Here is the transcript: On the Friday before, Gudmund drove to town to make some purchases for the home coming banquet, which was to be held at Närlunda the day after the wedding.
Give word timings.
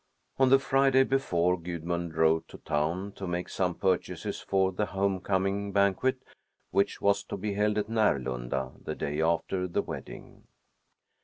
On 0.39 0.49
the 0.49 0.57
Friday 0.57 1.03
before, 1.03 1.59
Gudmund 1.59 2.13
drove 2.13 2.47
to 2.47 2.57
town 2.57 3.11
to 3.11 3.27
make 3.27 3.47
some 3.47 3.75
purchases 3.75 4.39
for 4.41 4.71
the 4.71 4.87
home 4.87 5.19
coming 5.19 5.71
banquet, 5.71 6.23
which 6.71 7.01
was 7.01 7.21
to 7.25 7.37
be 7.37 7.53
held 7.53 7.77
at 7.77 7.85
Närlunda 7.85 8.83
the 8.83 8.95
day 8.95 9.21
after 9.21 9.67
the 9.67 9.83
wedding. 9.83 10.47